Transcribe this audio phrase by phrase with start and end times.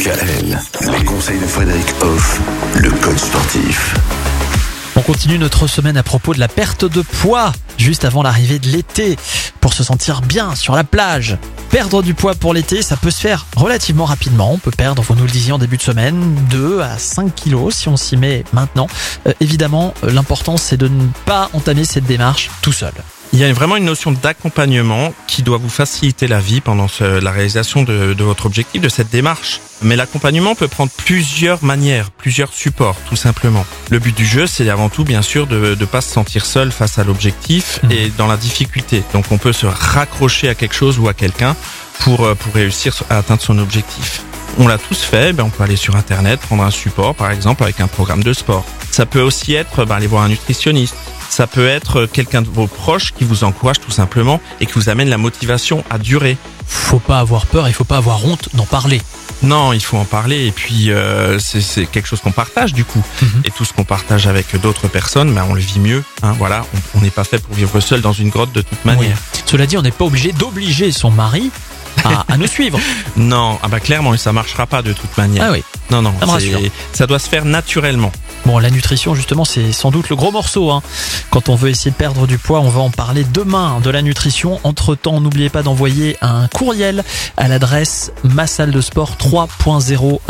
[0.00, 2.40] Les conseils de Frédéric Hoff,
[2.74, 3.94] le coach sportif.
[4.96, 8.68] On continue notre semaine à propos de la perte de poids juste avant l'arrivée de
[8.68, 9.18] l'été
[9.60, 11.36] pour se sentir bien sur la plage.
[11.68, 14.54] Perdre du poids pour l'été, ça peut se faire relativement rapidement.
[14.54, 17.74] On peut perdre, vous nous le disiez en début de semaine, 2 à 5 kilos
[17.74, 18.86] si on s'y met maintenant.
[19.26, 22.94] Euh, évidemment, l'important c'est de ne pas entamer cette démarche tout seul.
[23.42, 27.20] Il y a vraiment une notion d'accompagnement qui doit vous faciliter la vie pendant ce-
[27.20, 29.60] la réalisation de, de votre objectif, de cette démarche.
[29.80, 33.64] Mais l'accompagnement peut prendre plusieurs manières, plusieurs supports, tout simplement.
[33.90, 36.70] Le but du jeu, c'est avant tout, bien sûr, de ne pas se sentir seul
[36.70, 37.92] face à l'objectif Mhm.
[37.92, 39.02] et dans la difficulté.
[39.14, 41.56] Donc on peut se raccrocher à quelque chose ou à quelqu'un
[42.00, 44.20] pour, euh, pour réussir à atteindre son objectif.
[44.58, 47.62] On l'a tous fait, ben on peut aller sur Internet, prendre un support, par exemple,
[47.62, 48.66] avec un programme de sport.
[48.90, 50.96] Ça peut aussi être ben, aller voir un nutritionniste.
[51.30, 54.88] Ça peut être quelqu'un de vos proches qui vous encourage tout simplement et qui vous
[54.88, 56.36] amène la motivation à durer.
[56.66, 59.00] Faut pas avoir peur, il faut pas avoir honte d'en parler.
[59.42, 63.02] Non, il faut en parler et puis euh, c'est quelque chose qu'on partage du coup.
[63.22, 63.42] Mhm.
[63.44, 66.02] Et tout ce qu'on partage avec d'autres personnes, ben, on le vit mieux.
[66.22, 68.84] Hein, voilà, on- on n'est pas fait pour vivre seul dans une grotte de toute
[68.84, 69.16] manière.
[69.46, 71.50] Cela dit, on n'est pas obligé d'obliger son mari
[72.04, 72.78] à, à nous suivre.
[73.16, 75.44] Non, ah bah clairement, ça marchera pas de toute manière.
[75.48, 75.62] Ah oui.
[75.90, 76.38] Non, non, Ça
[76.92, 78.12] ça doit se faire naturellement.
[78.46, 80.70] Bon, la nutrition, justement, c'est sans doute le gros morceau.
[80.70, 80.82] Hein.
[81.30, 84.00] Quand on veut essayer de perdre du poids, on va en parler demain de la
[84.00, 84.60] nutrition.
[84.64, 87.04] Entre-temps, n'oubliez pas d'envoyer un courriel
[87.36, 90.20] à l'adresse massaldesport 3.0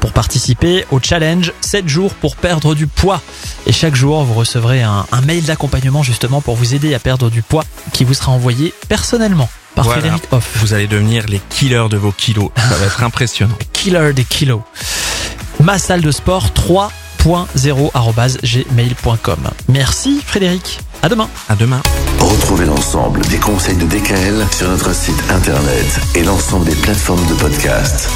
[0.00, 3.20] pour participer au challenge 7 jours pour perdre du poids.
[3.66, 7.30] Et chaque jour, vous recevrez un, un mail d'accompagnement justement pour vous aider à perdre
[7.30, 10.00] du poids qui vous sera envoyé personnellement par Voilà.
[10.00, 10.48] Frédéric Hoff.
[10.56, 12.50] Vous allez devenir les killers de vos kilos.
[12.56, 13.56] Ça va être impressionnant.
[13.72, 14.60] killer des kilos.
[15.62, 17.90] Ma salle de sport 3.0
[19.68, 20.80] Merci Frédéric.
[21.02, 21.28] À demain.
[21.48, 21.82] À demain.
[22.18, 27.34] Retrouvez l'ensemble des conseils de DKL sur notre site internet et l'ensemble des plateformes de
[27.34, 28.08] podcast.